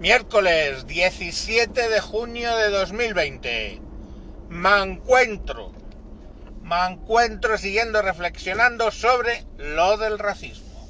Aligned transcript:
Miércoles 0.00 0.86
17 0.86 1.88
de 1.88 2.00
junio 2.00 2.56
de 2.56 2.70
2020. 2.70 3.80
Me 4.48 4.80
encuentro. 4.80 5.72
Me 6.62 6.86
encuentro 6.86 7.58
siguiendo 7.58 8.00
reflexionando 8.00 8.92
sobre 8.92 9.42
lo 9.56 9.96
del 9.96 10.20
racismo. 10.20 10.88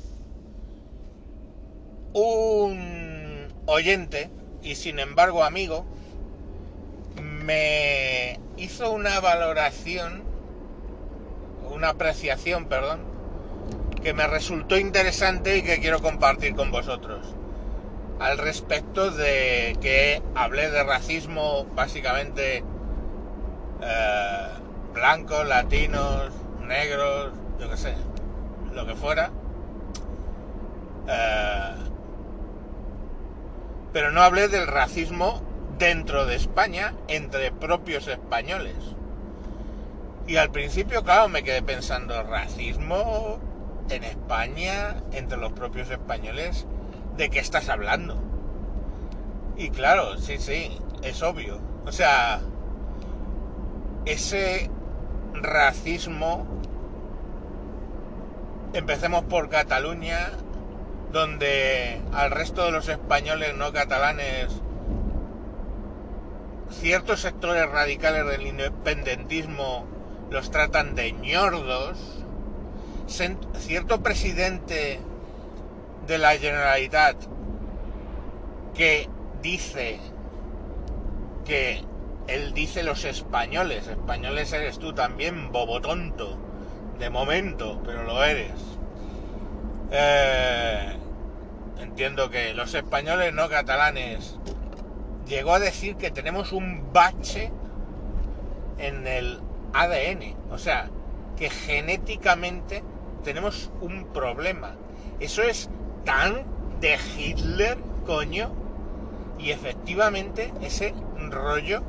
Un 2.13 3.49
oyente, 3.65 4.29
y 4.63 4.75
sin 4.75 4.99
embargo 4.99 5.43
amigo, 5.43 5.87
me 7.19 8.39
hizo 8.59 8.91
una 8.91 9.21
valoración, 9.21 10.23
una 11.71 11.89
apreciación, 11.89 12.67
perdón, 12.67 13.01
que 14.03 14.13
me 14.13 14.27
resultó 14.27 14.77
interesante 14.77 15.57
y 15.57 15.63
que 15.63 15.81
quiero 15.81 16.03
compartir 16.03 16.55
con 16.55 16.71
vosotros 16.71 17.38
al 18.19 18.39
respecto 18.39 19.11
de 19.11 19.77
que 19.81 20.23
hablé 20.35 20.71
de 20.71 20.83
racismo 20.83 21.67
básicamente 21.75 22.65
eh, 23.81 24.49
blancos, 24.93 25.47
latinos, 25.47 26.33
negros, 26.67 27.33
yo 27.61 27.71
qué 27.71 27.77
sé, 27.77 27.95
lo 28.75 28.87
que 28.87 28.95
fuera. 28.95 29.31
Eh, 31.09 31.75
pero 33.93 34.11
no 34.11 34.23
hablé 34.23 34.49
del 34.49 34.67
racismo 34.67 35.41
dentro 35.79 36.27
de 36.27 36.35
España 36.35 36.95
entre 37.07 37.53
propios 37.53 38.09
españoles. 38.09 38.77
Y 40.27 40.37
al 40.37 40.51
principio, 40.51 41.05
claro, 41.05 41.29
me 41.29 41.43
quedé 41.43 41.63
pensando, 41.63 42.23
racismo 42.25 43.39
en 43.89 44.05
España 44.05 44.97
entre 45.13 45.39
los 45.39 45.53
propios 45.53 45.91
españoles 45.91 46.67
¿de 47.19 47.29
qué 47.29 47.41
estás 47.41 47.69
hablando? 47.69 48.17
Y 49.57 49.71
claro, 49.71 50.17
sí, 50.19 50.39
sí, 50.39 50.79
es 51.03 51.21
obvio. 51.23 51.61
O 51.85 51.91
sea, 51.91 52.41
ese 54.07 54.71
racismo, 55.35 56.47
empecemos 58.73 59.25
por 59.25 59.49
Cataluña, 59.49 60.31
donde 61.13 62.01
al 62.13 62.31
resto 62.31 62.65
de 62.65 62.71
los 62.71 62.89
españoles 62.89 63.57
no 63.57 63.73
catalanes, 63.73 64.49
ciertos 66.71 67.21
sectores 67.21 67.69
radicales 67.69 68.27
del 68.27 68.47
independentismo 68.47 69.87
los 70.31 70.53
tratan 70.53 70.95
de 70.95 71.13
ñordos, 71.13 71.99
cierto 73.09 74.03
presidente 74.03 75.01
de 76.07 76.19
la 76.19 76.37
Generalitat 76.37 77.17
que 78.75 79.09
dice 79.43 79.99
que 81.45 81.83
él 82.29 82.53
dice 82.53 82.83
los 82.83 83.05
españoles, 83.05 83.87
españoles 83.89 84.53
eres 84.53 84.79
tú 84.79 84.93
también, 84.93 85.51
bobo 85.51 85.81
tonto, 85.81 86.39
de 86.99 87.11
momento, 87.11 87.81
pero 87.85 88.05
lo 88.05 88.23
eres. 88.23 88.53
Eh, 89.91 90.93
entiendo 91.81 92.29
que 92.29 92.53
los 92.53 92.75
españoles 92.75 93.33
no 93.33 93.49
catalanes 93.49 94.39
llegó 95.27 95.55
a 95.55 95.59
decir 95.59 95.97
que 95.97 96.11
tenemos 96.11 96.53
un 96.53 96.93
bache 96.93 97.51
en 98.79 99.07
el 99.07 99.41
ADN, 99.73 100.37
o 100.51 100.59
sea, 100.59 100.91
que 101.37 101.51
genéticamente 101.51 102.83
tenemos 103.25 103.71
un 103.81 104.07
problema. 104.13 104.75
Eso 105.21 105.43
es 105.43 105.71
tan 106.09 106.43
de 106.81 106.97
Hitler, 107.19 107.77
coño. 108.07 108.51
Y 109.39 109.51
efectivamente 109.51 110.51
ese 110.63 110.95
rollo 111.31 111.83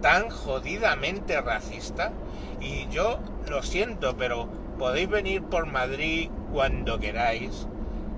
tan 0.00 0.30
jodidamente 0.30 1.40
racista. 1.40 2.12
Y 2.60 2.86
yo 2.90 3.18
lo 3.48 3.64
siento, 3.64 4.16
pero 4.16 4.46
podéis 4.78 5.10
venir 5.10 5.42
por 5.42 5.66
Madrid 5.66 6.30
cuando 6.52 7.00
queráis. 7.00 7.66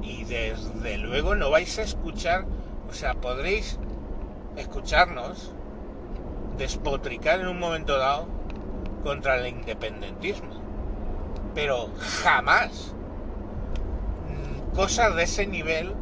Y 0.03 0.25
desde 0.25 0.99
luego 0.99 1.35
no 1.35 1.49
vais 1.51 1.79
a 1.79 1.83
escuchar, 1.83 2.45
o 2.91 2.93
sea, 2.93 3.15
podréis 3.15 3.79
escucharnos 4.57 5.51
despotricar 6.59 7.41
en 7.41 7.49
un 7.49 7.59
momento 7.59 7.97
dado 7.97 8.27
contra 9.03 9.39
el 9.39 9.47
independentismo. 9.47 10.61
Pero 11.55 11.89
jamás 12.23 12.95
cosas 14.75 15.15
de 15.15 15.25
ese 15.25 15.47
nivel 15.47 15.93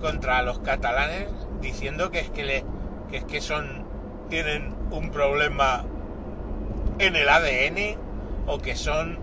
contra 0.00 0.42
los 0.42 0.60
catalanes 0.60 1.28
diciendo 1.60 2.10
que 2.10 2.20
es 2.20 2.30
que, 2.30 2.44
le, 2.44 2.64
que 3.10 3.18
es 3.18 3.24
que 3.24 3.40
son 3.40 3.84
tienen 4.28 4.74
un 4.90 5.10
problema 5.10 5.84
en 6.98 7.16
el 7.16 7.28
ADN 7.28 7.98
o 8.46 8.58
que 8.58 8.76
son 8.76 9.18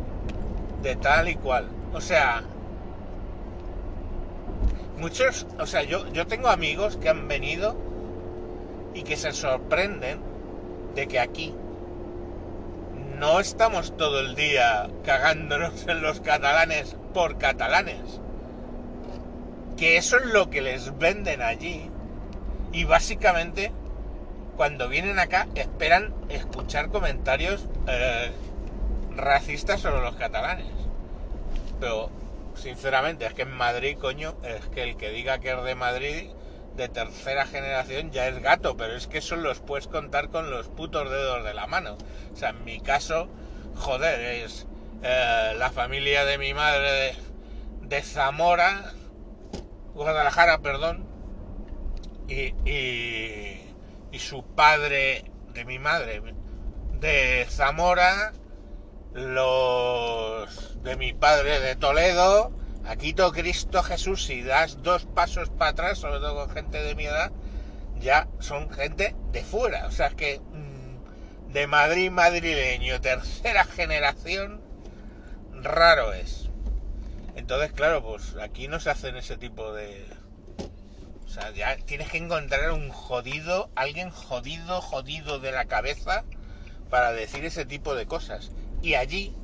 de 0.81 0.95
tal 0.95 1.29
y 1.29 1.35
cual. 1.35 1.69
O 1.93 2.01
sea, 2.01 2.43
muchos, 4.97 5.47
o 5.59 5.65
sea, 5.65 5.83
yo, 5.83 6.07
yo 6.11 6.27
tengo 6.27 6.49
amigos 6.49 6.97
que 6.97 7.09
han 7.09 7.27
venido 7.27 7.75
y 8.93 9.03
que 9.03 9.15
se 9.15 9.31
sorprenden 9.31 10.19
de 10.95 11.07
que 11.07 11.19
aquí 11.19 11.55
no 13.17 13.39
estamos 13.39 13.95
todo 13.97 14.19
el 14.19 14.35
día 14.35 14.89
cagándonos 15.03 15.87
en 15.87 16.01
los 16.01 16.21
catalanes 16.21 16.95
por 17.13 17.37
catalanes 17.37 18.21
que 19.77 19.97
eso 19.97 20.17
es 20.17 20.25
lo 20.25 20.49
que 20.49 20.61
les 20.61 20.97
venden 20.97 21.41
allí 21.41 21.89
y 22.71 22.83
básicamente 22.83 23.71
cuando 24.55 24.89
vienen 24.89 25.19
acá 25.19 25.47
esperan 25.55 26.13
escuchar 26.29 26.89
comentarios 26.89 27.67
eh, 27.87 28.31
racistas 29.15 29.81
sobre 29.81 30.01
los 30.01 30.15
catalanes. 30.15 30.65
Pero 31.79 32.09
sinceramente 32.55 33.25
es 33.27 33.33
que 33.33 33.43
en 33.43 33.51
Madrid, 33.51 33.97
coño, 33.99 34.35
es 34.43 34.65
que 34.69 34.81
el 34.81 34.97
que 34.97 35.11
diga 35.11 35.39
que 35.39 35.51
es 35.51 35.63
de 35.63 35.75
Madrid 35.75 36.29
de 36.75 36.89
tercera 36.89 37.45
generación 37.45 38.11
ya 38.11 38.27
es 38.27 38.39
gato, 38.39 38.77
pero 38.77 38.95
es 38.95 39.07
que 39.07 39.19
eso 39.19 39.35
los 39.35 39.59
puedes 39.59 39.87
contar 39.87 40.29
con 40.29 40.49
los 40.51 40.67
putos 40.67 41.09
dedos 41.09 41.43
de 41.43 41.53
la 41.53 41.67
mano. 41.67 41.97
O 42.33 42.35
sea, 42.35 42.49
en 42.49 42.63
mi 42.65 42.79
caso, 42.79 43.29
joder, 43.75 44.19
es 44.43 44.67
eh, 45.03 45.53
la 45.57 45.71
familia 45.71 46.25
de 46.25 46.37
mi 46.37 46.53
madre 46.53 47.15
de 47.81 48.01
Zamora, 48.01 48.93
Guadalajara, 49.97 50.59
perdón, 50.59 51.05
y, 52.27 52.53
y, 52.69 54.19
su 54.19 54.43
padre 54.43 55.25
de 55.53 55.65
mi 55.65 55.79
madre 55.79 56.21
de 56.99 57.45
Zamora, 57.49 58.31
los 59.13 60.83
de 60.83 60.97
mi 60.97 61.13
padre 61.13 61.59
de 61.59 61.75
Toledo, 61.75 62.51
aquí 62.85 63.13
todo 63.13 63.31
Cristo 63.31 63.81
Jesús, 63.81 64.25
si 64.25 64.43
das 64.43 64.83
dos 64.83 65.05
pasos 65.05 65.49
para 65.49 65.71
atrás, 65.71 65.97
sobre 65.97 66.19
todo 66.19 66.45
con 66.45 66.49
gente 66.49 66.81
de 66.81 66.93
mi 66.95 67.05
edad, 67.05 67.31
ya 67.99 68.27
son 68.39 68.69
gente 68.69 69.15
de 69.31 69.43
fuera. 69.43 69.87
O 69.87 69.91
sea, 69.91 70.09
que 70.09 70.39
mm, 70.39 71.53
de 71.53 71.67
Madrid 71.67 72.11
madrileño, 72.11 73.01
tercera 73.01 73.65
generación, 73.65 74.61
raro 75.53 76.13
es. 76.13 76.46
Entonces, 77.37 77.71
claro, 77.71 78.03
pues 78.03 78.35
aquí 78.41 78.67
no 78.67 78.79
se 78.79 78.89
hacen 78.89 79.15
ese 79.15 79.37
tipo 79.37 79.71
de... 79.71 80.07
O 81.23 81.29
sea, 81.29 81.51
ya 81.51 81.77
tienes 81.77 82.09
que 82.09 82.17
encontrar 82.17 82.71
un 82.71 82.89
jodido, 82.89 83.69
alguien 83.75 84.09
jodido, 84.09 84.81
jodido 84.81 85.39
de 85.39 85.51
la 85.51 85.65
cabeza 85.65 86.25
para 86.89 87.11
decir 87.11 87.45
ese 87.45 87.63
tipo 87.63 87.93
de 87.93 88.07
cosas. 88.07 88.49
Y 88.81 88.95
allí, 88.95 89.35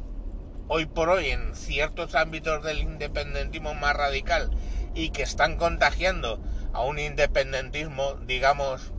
hoy 0.68 0.88
por 0.88 1.10
hoy, 1.10 1.28
en 1.30 1.56
ciertos 1.56 2.16
ámbitos 2.16 2.64
del 2.64 2.80
independentismo 2.80 3.76
más 3.76 3.96
radical 3.96 4.50
y 4.96 5.12
que 5.12 5.22
están 5.22 5.58
contagiando 5.58 6.42
a 6.74 6.82
un 6.82 6.98
independentismo, 6.98 8.16
digamos, 8.26 8.92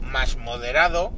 más 0.00 0.36
moderado, 0.36 1.12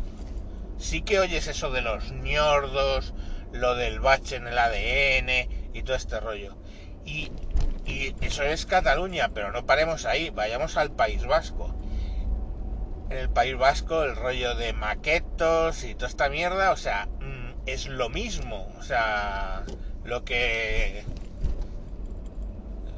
sí 0.78 1.02
que 1.02 1.18
oyes 1.18 1.46
eso 1.46 1.70
de 1.70 1.82
los 1.82 2.10
ñordos, 2.10 3.12
lo 3.52 3.74
del 3.74 4.00
bache 4.00 4.36
en 4.36 4.46
el 4.46 4.58
ADN 4.58 5.74
y 5.74 5.82
todo 5.82 5.94
este 5.94 6.20
rollo. 6.20 6.56
Y, 7.08 8.14
eso 8.20 8.42
es 8.42 8.66
Cataluña, 8.66 9.30
pero 9.32 9.50
no 9.50 9.64
paremos 9.64 10.04
ahí, 10.04 10.28
vayamos 10.30 10.76
al 10.76 10.90
País 10.90 11.26
Vasco. 11.26 11.74
En 13.08 13.16
el 13.16 13.30
País 13.30 13.56
Vasco 13.56 14.02
el 14.02 14.14
rollo 14.14 14.54
de 14.54 14.74
maquetos 14.74 15.84
y 15.84 15.94
toda 15.94 16.08
esta 16.08 16.28
mierda, 16.28 16.70
o 16.70 16.76
sea, 16.76 17.06
mm, 17.06 17.52
es 17.66 17.86
lo 17.86 18.10
mismo. 18.10 18.70
O 18.78 18.82
sea, 18.82 19.64
lo 20.04 20.24
que 20.24 21.02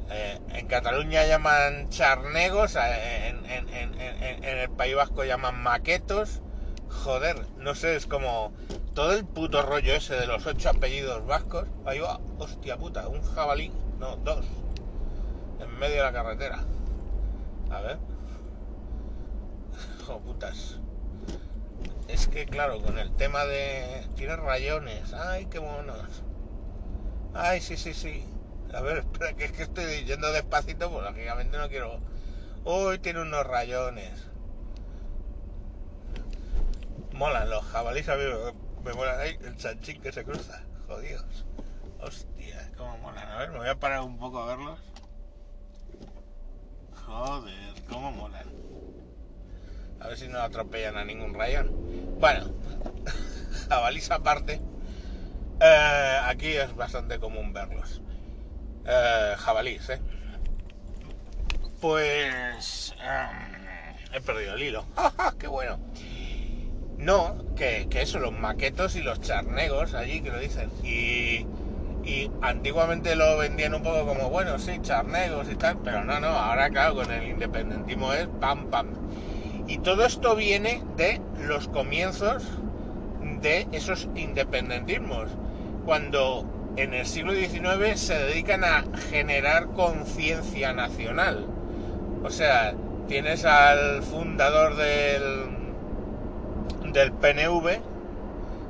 eh, 0.09 0.39
en 0.49 0.67
Cataluña 0.67 1.25
llaman 1.25 1.89
charnegos, 1.89 2.75
eh, 2.75 3.29
en, 3.29 4.43
el 4.43 4.69
País 4.71 4.95
Vasco 4.95 5.23
llaman 5.23 5.63
maquetos. 5.63 6.41
Joder, 6.89 7.45
no 7.57 7.73
sé, 7.75 7.95
es 7.95 8.07
como 8.07 8.51
todo 8.93 9.13
el 9.13 9.23
puto 9.23 9.61
rollo 9.61 9.95
ese 9.95 10.15
de 10.15 10.27
los 10.27 10.45
ocho 10.45 10.69
apellidos 10.69 11.25
vascos. 11.25 11.65
Ahí 11.85 11.99
va, 11.99 12.19
hostia 12.37 12.75
puta, 12.75 13.07
un 13.07 13.23
jabalí 13.23 13.71
no, 14.01 14.15
dos, 14.17 14.43
en 15.59 15.79
medio 15.79 15.97
de 15.97 16.01
la 16.01 16.11
carretera. 16.11 16.63
A 17.69 17.81
ver. 17.81 17.99
hijo. 19.99 20.21
Es 22.07 22.27
que, 22.27 22.47
claro, 22.47 22.81
con 22.81 22.97
el 22.97 23.15
tema 23.15 23.45
de... 23.45 24.07
Tiene 24.15 24.35
rayones. 24.35 25.13
Ay, 25.13 25.45
qué 25.45 25.59
monos. 25.59 26.23
Ay, 27.35 27.61
sí, 27.61 27.77
sí, 27.77 27.93
sí. 27.93 28.25
A 28.73 28.81
ver, 28.81 28.97
espera, 29.11 29.33
que 29.33 29.45
es 29.45 29.51
que 29.51 29.63
estoy 29.63 30.03
yendo 30.03 30.31
despacito, 30.31 30.91
pues 30.91 31.03
lógicamente 31.03 31.57
no 31.59 31.69
quiero... 31.69 31.99
Uy, 32.65 32.97
tiene 32.97 33.21
unos 33.21 33.45
rayones. 33.45 34.27
Molan 37.13 37.51
los 37.51 37.63
jabalíes, 37.65 38.09
a 38.09 38.15
mí 38.15 38.23
me, 38.23 38.83
me 38.83 38.97
molan 38.97 39.19
ahí 39.19 39.37
el 39.45 39.55
chanchín 39.57 40.01
que 40.01 40.11
se 40.11 40.23
cruza. 40.23 40.63
Jodidos. 40.87 41.45
Hostia, 42.01 42.60
cómo 42.81 42.97
molan. 42.97 43.27
A 43.29 43.37
ver, 43.37 43.51
me 43.51 43.57
voy 43.59 43.69
a 43.69 43.75
parar 43.75 44.01
un 44.01 44.17
poco 44.17 44.41
a 44.41 44.47
verlos. 44.47 44.79
Joder, 47.05 47.73
cómo 47.87 48.11
molan. 48.11 48.47
A 49.99 50.07
ver 50.07 50.17
si 50.17 50.27
no 50.27 50.39
atropellan 50.39 50.97
a 50.97 51.05
ningún 51.05 51.33
rayón. 51.33 51.69
Bueno, 52.19 52.51
jabalís 53.69 54.09
aparte. 54.09 54.59
Eh, 55.59 56.19
aquí 56.25 56.47
es 56.47 56.75
bastante 56.75 57.19
común 57.19 57.53
verlos. 57.53 58.01
Eh, 58.85 59.35
jabalís, 59.37 59.87
¿eh? 59.89 60.01
Pues... 61.79 62.95
em, 62.99 64.15
he 64.15 64.21
perdido 64.21 64.55
el 64.55 64.63
hilo. 64.63 64.85
¡Ja, 64.95 65.35
¡Qué 65.37 65.47
bueno! 65.47 65.79
No, 66.97 67.55
que 67.55 67.87
eso, 67.93 68.19
los 68.19 68.33
maquetos 68.33 68.95
y 68.95 69.01
los 69.01 69.21
charnegos 69.21 69.93
allí 69.93 70.21
que 70.21 70.31
lo 70.31 70.39
dicen. 70.39 70.71
Y, 70.83 71.45
y 72.03 72.31
antiguamente 72.41 73.15
lo 73.15 73.37
vendían 73.37 73.73
un 73.73 73.83
poco 73.83 74.05
como, 74.05 74.29
bueno, 74.29 74.57
sí, 74.59 74.79
charnegos 74.81 75.49
y 75.49 75.55
tal, 75.55 75.77
pero 75.83 76.03
no, 76.03 76.19
no, 76.19 76.27
ahora 76.27 76.69
claro, 76.69 76.95
con 76.95 77.11
el 77.11 77.27
independentismo 77.27 78.13
es 78.13 78.27
pam, 78.39 78.67
pam. 78.67 78.87
Y 79.67 79.77
todo 79.79 80.05
esto 80.05 80.35
viene 80.35 80.83
de 80.97 81.21
los 81.47 81.67
comienzos 81.67 82.43
de 83.41 83.67
esos 83.71 84.09
independentismos, 84.15 85.29
cuando 85.85 86.45
en 86.77 86.93
el 86.93 87.05
siglo 87.05 87.33
XIX 87.33 87.99
se 87.99 88.17
dedican 88.17 88.63
a 88.63 88.83
generar 89.09 89.67
conciencia 89.67 90.73
nacional. 90.73 91.45
O 92.23 92.29
sea, 92.29 92.73
tienes 93.07 93.45
al 93.45 94.03
fundador 94.03 94.75
del, 94.75 95.45
del 96.93 97.11
PNV, 97.11 97.79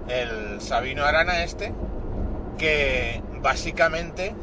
el 0.09 0.61
Sabino 0.61 1.03
Arana 1.03 1.43
este, 1.43 1.73
que 2.61 3.23
básicamente 3.41 4.35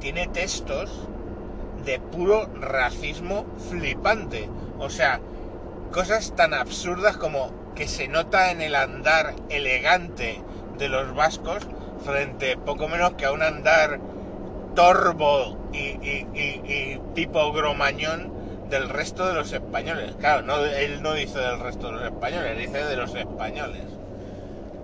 tiene 0.00 0.26
textos 0.28 0.90
de 1.82 1.98
puro 1.98 2.46
racismo 2.60 3.46
flipante. 3.70 4.50
O 4.78 4.90
sea, 4.90 5.18
cosas 5.90 6.36
tan 6.36 6.52
absurdas 6.52 7.16
como 7.16 7.50
que 7.74 7.88
se 7.88 8.06
nota 8.06 8.50
en 8.50 8.60
el 8.60 8.74
andar 8.74 9.34
elegante 9.48 10.42
de 10.78 10.88
los 10.90 11.14
vascos 11.14 11.66
frente 12.04 12.58
poco 12.58 12.86
menos 12.86 13.14
que 13.14 13.24
a 13.24 13.32
un 13.32 13.42
andar 13.42 13.98
torvo 14.74 15.56
y, 15.72 15.78
y- 15.78 16.26
y- 16.34 16.62
y 16.72 16.98
tipo 17.14 17.50
gromañón 17.52 18.30
del 18.68 18.90
resto 18.90 19.26
de 19.26 19.34
los 19.34 19.54
españoles. 19.54 20.12
Claro, 20.20 20.42
no, 20.42 20.62
él 20.66 21.00
no 21.02 21.14
dice 21.14 21.38
del 21.38 21.60
resto 21.60 21.86
de 21.86 21.92
los 21.94 22.04
españoles, 22.04 22.58
dice 22.58 22.84
de 22.84 22.96
los 22.96 23.14
españoles. 23.14 23.86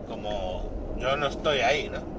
Como 0.08 0.70
yo 0.98 1.16
no 1.18 1.26
estoy 1.26 1.60
ahí, 1.60 1.90
¿no? 1.90 2.13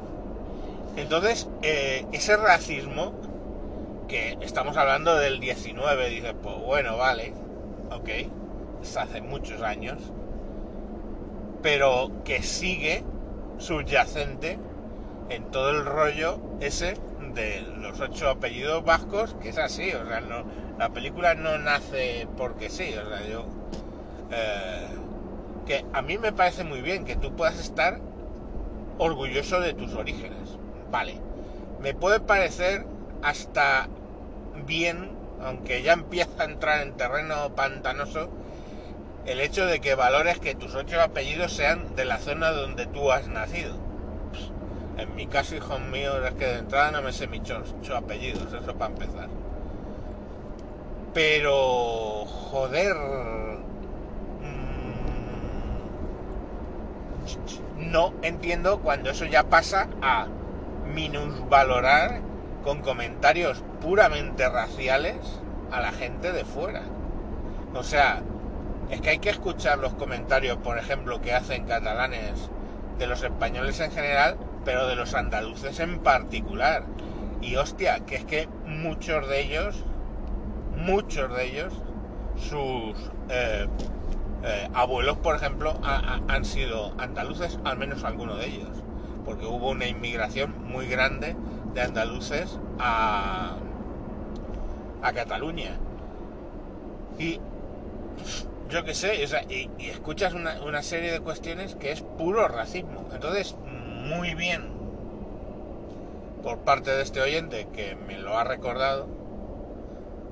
Entonces, 0.96 1.50
eh, 1.62 2.06
ese 2.12 2.38
racismo, 2.38 3.14
que 4.08 4.38
estamos 4.42 4.78
hablando 4.78 5.18
del 5.18 5.40
19, 5.40 6.10
dice, 6.10 6.34
pues 6.34 6.56
bueno, 6.58 6.98
vale, 6.98 7.34
ok, 7.92 8.10
es 8.82 8.98
hace 8.98 9.22
muchos 9.22 9.62
años, 9.62 10.00
pero 11.62 12.12
que 12.24 12.42
sigue 12.44 13.04
subyacente 13.58 14.58
en 15.30 15.52
todo 15.52 15.72
el 15.72 15.86
rollo 15.86 16.40
ese 16.60 16.96
de 17.34 17.62
los 17.80 18.00
ocho 18.00 18.30
apellidos 18.30 18.84
vascos, 18.86 19.36
que 19.42 19.50
es 19.50 19.58
así, 19.58 19.92
o 19.94 20.06
sea, 20.08 20.22
no, 20.22 20.44
la 20.78 20.90
película 20.90 21.34
no 21.36 21.58
nace 21.58 22.28
porque 22.38 22.70
sí, 22.70 22.94
o 22.96 23.08
sea, 23.10 23.28
yo... 23.28 23.46
eh, 24.32 24.88
que 25.66 25.86
a 25.94 26.02
mí 26.04 26.18
me 26.20 26.32
parece 26.32 26.64
muy 26.64 26.82
bien 26.82 27.06
que 27.06 27.16
tú 27.16 27.36
puedas 27.36 27.60
estar 27.60 28.00
orgulloso 28.98 29.60
de 29.60 29.74
tus 29.74 29.94
orígenes, 29.96 30.58
vale. 30.92 31.20
Me 31.82 31.94
puede 31.94 32.20
parecer 32.20 32.86
hasta 33.22 33.88
bien, 34.66 35.12
aunque 35.42 35.82
ya 35.82 35.94
empieza 35.94 36.44
a 36.44 36.46
entrar 36.46 36.82
en 36.82 36.96
terreno 36.98 37.54
pantanoso, 37.56 38.30
el 39.26 39.42
hecho 39.42 39.66
de 39.66 39.82
que 39.82 39.96
valores 39.96 40.40
que 40.40 40.56
tus 40.56 40.76
ocho 40.76 41.02
apellidos 41.02 41.52
sean 41.52 41.96
de 41.96 42.06
la 42.06 42.20
zona 42.20 42.52
donde 42.52 42.86
tú 42.86 43.12
has 43.12 43.28
nacido. 43.28 43.74
En 44.98 45.14
mi 45.16 45.28
caso, 45.28 45.56
hijos 45.56 45.82
míos, 45.82 46.16
es 46.26 46.34
que 46.36 46.46
de 46.46 46.60
entrada 46.60 46.92
no 46.92 47.02
me 47.02 47.12
sé 47.12 47.28
mis 47.28 47.42
ocho 47.42 47.98
apellidos, 47.98 48.54
eso 48.54 48.76
para 48.76 48.94
empezar. 48.94 49.28
Pero, 51.14 52.26
joder, 52.26 52.96
mm, 57.76 57.92
no 57.92 58.14
entiendo 58.22 58.80
cuando 58.80 59.10
eso 59.10 59.26
ya 59.26 59.44
pasa 59.44 59.90
a 60.02 60.28
minusvalorar 60.94 62.22
con 62.64 62.82
comentarios 62.82 63.64
puramente 63.82 64.48
raciales 64.50 65.18
a 65.72 65.80
la 65.82 65.92
gente 65.92 66.32
de 66.32 66.44
fuera. 66.46 66.84
O 67.74 67.84
sea, 67.84 68.22
es 68.90 69.02
que 69.02 69.10
hay 69.12 69.18
que 69.20 69.30
escuchar 69.30 69.80
los 69.80 69.94
comentarios, 69.94 70.58
por 70.58 70.78
ejemplo, 70.78 71.22
que 71.22 71.34
hacen 71.34 71.66
catalanes 71.66 72.50
de 72.98 73.08
los 73.08 73.22
españoles 73.24 73.80
en 73.80 73.92
general, 73.92 74.38
pero 74.64 74.88
de 74.88 74.96
los 74.96 75.14
andaluces 75.14 75.80
en 75.80 76.00
particular. 76.00 76.84
Y 77.42 77.56
hostia, 77.58 78.00
que 78.06 78.16
es 78.16 78.26
que 78.26 78.48
muchos 78.66 79.28
de 79.28 79.42
ellos, 79.42 79.84
muchos 80.78 81.36
de 81.36 81.46
ellos, 81.46 81.74
sus 82.38 82.98
eh, 83.30 83.68
eh, 84.44 84.68
abuelos, 84.74 85.18
por 85.18 85.36
ejemplo, 85.36 85.74
ha- 85.84 86.16
ha- 86.16 86.34
han 86.34 86.46
sido 86.46 86.94
andaluces, 86.98 87.60
al 87.64 87.78
menos 87.78 88.04
algunos 88.04 88.40
de 88.40 88.48
ellos, 88.48 88.72
porque 89.26 89.46
hubo 89.46 89.72
una 89.72 89.88
inmigración 89.88 90.54
muy 90.66 90.88
grande 90.88 91.36
de 91.74 91.82
andaluces 91.82 92.60
a, 92.80 93.58
a 95.02 95.14
Cataluña. 95.14 95.78
Y 97.18 97.40
yo 98.70 98.84
qué 98.84 98.94
sé, 98.94 99.24
o 99.24 99.28
sea, 99.28 99.44
y, 99.44 99.70
escuchas 99.80 100.34
una, 100.34 100.62
una 100.64 100.84
serie 100.84 101.12
de 101.12 101.20
cuestiones 101.20 101.76
que 101.76 101.92
es 101.92 102.02
puro 102.02 102.48
racismo. 102.48 103.10
Entonces, 103.14 103.56
muy 104.08 104.36
bien 104.36 104.74
por 106.44 106.60
parte 106.60 106.92
de 106.92 107.02
este 107.02 107.22
oyente 107.22 107.68
que 107.74 107.96
me 107.96 108.20
lo 108.20 108.38
ha 108.38 108.44
recordado. 108.44 109.08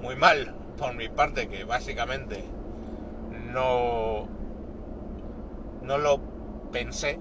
Muy 0.01 0.15
mal 0.15 0.53
por 0.77 0.93
mi 0.93 1.09
parte 1.09 1.47
que 1.47 1.63
básicamente 1.63 2.43
no, 3.51 4.27
no 5.81 5.97
lo 5.97 6.19
pensé 6.71 7.19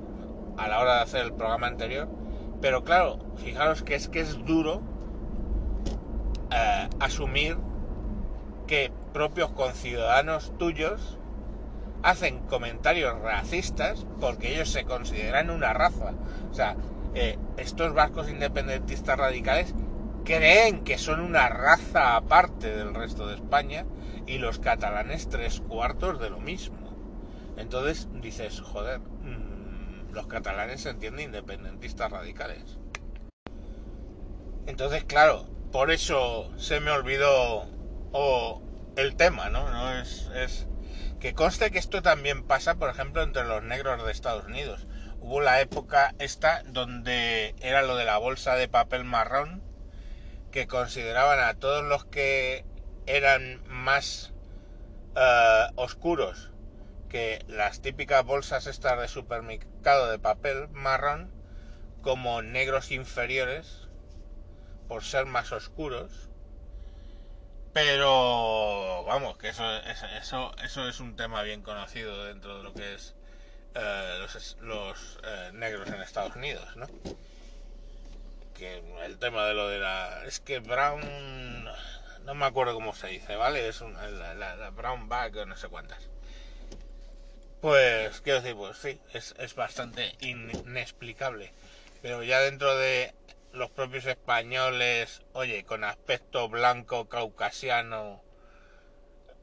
a 0.63 0.69
la 0.69 0.81
hora 0.81 0.97
de 0.97 1.03
hacer 1.03 1.25
el 1.25 1.33
programa 1.33 1.67
anterior. 1.67 2.09
Pero 2.61 2.85
claro, 2.85 3.19
fijaros 3.37 3.83
que 3.83 3.95
es 3.95 4.09
que 4.09 4.21
es 4.21 4.45
duro 4.45 4.83
eh, 6.51 6.89
asumir 7.01 7.57
que 8.67 8.93
propios 9.13 9.51
conciudadanos 9.51 10.57
tuyos 10.59 11.19
hacen 12.03 12.41
comentarios 12.41 13.21
racistas 13.21 14.07
porque 14.21 14.55
ellos 14.55 14.71
se 14.71 14.85
consideran 14.85 15.51
una 15.51 15.73
raza. 15.73 16.13
O 16.51 16.55
sea, 16.55 16.77
eh, 17.15 17.39
estos 17.57 17.95
vascos 17.95 18.31
independentistas 18.31 19.19
radicales 19.19 19.75
creen 20.25 20.85
que 20.85 20.99
son 20.99 21.21
una 21.21 21.49
raza 21.49 22.17
aparte 22.17 22.75
del 22.75 22.95
resto 22.95 23.27
de 23.27 23.35
España 23.35 23.85
y 24.27 24.39
los 24.39 24.59
catalanes 24.61 25.29
tres 25.29 25.61
cuartos 25.61 26.21
de 26.21 26.31
lo 26.31 26.41
mismo. 26.41 26.79
Entonces 27.57 28.09
dices, 28.21 28.61
joder, 28.61 29.01
los 30.13 30.27
catalanes 30.27 30.83
se 30.83 30.91
entienden 30.91 31.27
independentistas 31.27 32.11
radicales. 32.11 32.79
Entonces, 34.67 35.05
claro, 35.05 35.49
por 35.73 35.91
eso 35.91 36.53
se 36.59 36.81
me 36.81 36.91
olvidó 36.91 37.67
el 38.97 39.17
tema, 39.17 39.49
¿no? 39.49 39.93
Es 40.01 40.69
que 41.19 41.35
conste 41.35 41.71
que 41.71 41.79
esto 41.79 42.03
también 42.03 42.45
pasa, 42.45 42.75
por 42.75 42.91
ejemplo, 42.91 43.23
entre 43.23 43.45
los 43.45 43.63
negros 43.63 44.05
de 44.05 44.13
Estados 44.13 44.45
Unidos. 44.45 44.87
Hubo 45.21 45.41
la 45.41 45.61
época 45.61 46.15
esta 46.19 46.63
donde 46.67 47.55
era 47.61 47.83
lo 47.83 47.97
de 47.97 48.05
la 48.05 48.19
bolsa 48.19 48.57
de 48.57 48.69
papel 48.69 49.05
marrón, 49.05 49.63
que 50.51 50.67
consideraban 50.67 51.41
a 51.41 51.55
todos 51.55 51.85
los 51.85 52.05
que 52.05 52.65
eran 53.07 53.63
más 53.67 54.33
eh, 55.17 55.67
oscuros 55.77 56.52
que 57.13 57.45
las 57.47 57.83
típicas 57.83 58.25
bolsas 58.25 58.67
estas 58.67 58.99
de 58.99 59.07
supermercado 59.07 60.11
de 60.11 60.19
papel 60.19 60.69
marrón 60.71 61.31
como 62.01 62.41
negros 62.41 62.91
inferiores 62.91 63.87
por 64.89 65.05
ser 65.05 65.27
más 65.27 65.53
oscuros 65.53 66.31
Pero 67.75 69.05
vamos, 69.05 69.37
que 69.37 69.51
eso, 69.51 69.63
eso, 70.19 70.53
eso 70.65 70.89
es 70.89 71.01
un 71.01 71.15
tema 71.15 71.43
bien 71.43 71.61
conocido 71.63 72.25
dentro 72.25 72.57
de 72.57 72.63
lo 72.65 72.73
que 72.73 72.95
es 72.95 73.15
eh, 73.75 74.27
los, 74.61 75.19
eh, 75.23 75.51
negros 75.53 75.89
en 75.89 76.01
Estados 76.01 76.35
Unidos, 76.35 76.77
¿no? 76.77 76.87
Que 78.55 78.83
el 79.05 79.19
tema 79.19 79.47
de 79.47 79.55
lo 79.55 79.69
de 79.69 79.79
la... 79.79 80.25
Es 80.25 80.41
que 80.41 80.61
Brown... 80.61 81.65
No 82.25 82.35
me 82.35 82.47
acuerdo 82.47 82.75
cómo 82.75 82.95
se 82.95 83.09
dice, 83.09 83.37
¿vale? 83.37 83.69
Es 83.69 83.83
la, 83.83 84.71
Brown 84.71 85.09
Bag 85.09 85.37
o 85.37 85.47
no 85.47 85.57
sé 85.57 85.69
cuántas. 85.69 86.12
Pues, 87.63 88.21
quiero 88.23 88.41
decir, 88.41 88.57
pues 88.57 88.77
sí, 88.77 89.01
es, 89.15 89.37
es 89.39 89.55
bastante 89.55 90.17
inexplicable. 90.21 91.53
Pero 92.03 92.25
ya 92.25 92.41
dentro 92.41 92.77
de 92.77 93.15
los 93.53 93.71
propios 93.71 94.05
españoles, 94.07 95.23
oye, 95.33 95.63
con 95.65 95.85
aspecto 95.85 96.49
blanco, 96.49 97.09
caucasiano, 97.09 98.21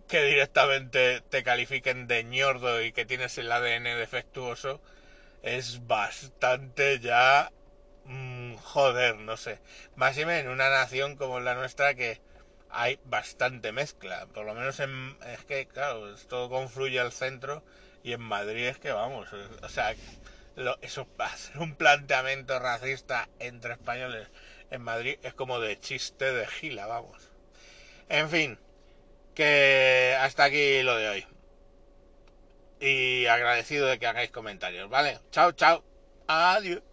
que 0.09 0.21
directamente 0.23 1.21
te 1.21 1.43
califiquen 1.43 2.07
de 2.07 2.25
ñordo 2.25 2.83
y 2.83 2.91
que 2.91 3.05
tienes 3.05 3.38
el 3.38 3.49
ADN 3.49 3.85
defectuoso, 3.85 4.81
es 5.41 5.88
bastante 5.88 6.99
ya... 6.99 7.53
Mmm, 8.03 8.55
joder, 8.55 9.15
no 9.15 9.38
sé. 9.38 9.59
Más 9.95 10.17
y 10.17 10.25
menos 10.25 10.43
en 10.43 10.49
una 10.49 10.69
nación 10.69 11.15
como 11.15 11.39
la 11.39 11.55
nuestra 11.55 11.93
que 11.93 12.19
hay 12.69 12.99
bastante 13.05 13.71
mezcla. 13.71 14.27
Por 14.27 14.45
lo 14.45 14.53
menos 14.53 14.79
en, 14.79 15.17
es 15.27 15.43
que, 15.45 15.67
claro, 15.67 16.15
todo 16.27 16.49
confluye 16.49 16.99
al 16.99 17.11
centro 17.11 17.63
y 18.03 18.13
en 18.13 18.21
Madrid 18.21 18.67
es 18.67 18.77
que 18.77 18.91
vamos, 18.91 19.29
o 19.61 19.69
sea, 19.69 19.95
eso 20.81 21.07
hacer 21.19 21.57
un 21.57 21.75
planteamiento 21.75 22.59
racista 22.59 23.29
entre 23.39 23.73
españoles 23.73 24.27
en 24.71 24.81
Madrid 24.81 25.17
es 25.23 25.33
como 25.33 25.59
de 25.59 25.79
chiste 25.79 26.31
de 26.31 26.47
gila, 26.47 26.85
vamos. 26.85 27.31
En 28.07 28.29
fin, 28.29 28.59
que 29.35 30.15
hasta 30.19 30.45
aquí 30.45 30.81
lo 30.83 30.95
de 30.95 31.09
hoy. 31.09 31.27
Y 32.79 33.25
agradecido 33.25 33.88
de 33.88 33.99
que 33.99 34.07
hagáis 34.07 34.31
comentarios, 34.31 34.89
¿vale? 34.89 35.19
Chao, 35.31 35.51
chao. 35.51 35.83
Adiós. 36.27 36.88